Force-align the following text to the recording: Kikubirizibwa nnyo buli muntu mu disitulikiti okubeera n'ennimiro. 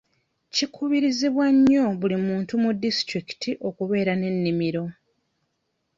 Kikubirizibwa 0.53 1.45
nnyo 1.55 1.85
buli 1.99 2.17
muntu 2.27 2.53
mu 2.63 2.71
disitulikiti 2.83 3.51
okubeera 3.67 4.13
n'ennimiro. 4.17 4.83